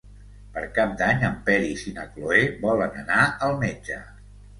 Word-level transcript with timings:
Per 0.53 0.61
Cap 0.77 0.93
d'Any 1.01 1.19
en 1.27 1.35
Peris 1.49 1.83
i 1.91 1.93
na 1.97 2.05
Cloè 2.15 2.39
volen 2.63 2.97
anar 3.03 3.19
al 3.49 3.55
metge. 3.65 3.99